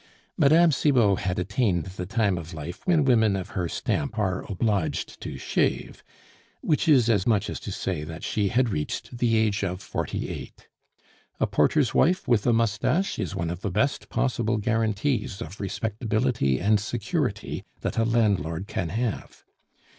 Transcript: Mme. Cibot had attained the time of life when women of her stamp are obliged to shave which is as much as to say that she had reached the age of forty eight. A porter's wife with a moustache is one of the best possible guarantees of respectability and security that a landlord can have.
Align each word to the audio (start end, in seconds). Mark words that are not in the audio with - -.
Mme. 0.35 0.71
Cibot 0.71 1.19
had 1.19 1.37
attained 1.37 1.85
the 1.85 2.07
time 2.07 2.35
of 2.39 2.55
life 2.55 2.87
when 2.87 3.05
women 3.05 3.35
of 3.35 3.49
her 3.49 3.69
stamp 3.69 4.17
are 4.17 4.51
obliged 4.51 5.21
to 5.21 5.37
shave 5.37 6.03
which 6.61 6.87
is 6.87 7.07
as 7.07 7.27
much 7.27 7.51
as 7.51 7.59
to 7.59 7.71
say 7.71 8.03
that 8.03 8.23
she 8.23 8.47
had 8.47 8.69
reached 8.71 9.19
the 9.19 9.37
age 9.37 9.63
of 9.63 9.79
forty 9.79 10.27
eight. 10.29 10.67
A 11.39 11.45
porter's 11.45 11.93
wife 11.93 12.27
with 12.27 12.47
a 12.47 12.51
moustache 12.51 13.19
is 13.19 13.35
one 13.35 13.51
of 13.51 13.61
the 13.61 13.69
best 13.69 14.09
possible 14.09 14.57
guarantees 14.57 15.39
of 15.39 15.61
respectability 15.61 16.59
and 16.59 16.79
security 16.79 17.63
that 17.81 17.99
a 17.99 18.03
landlord 18.03 18.65
can 18.65 18.89
have. 18.89 19.43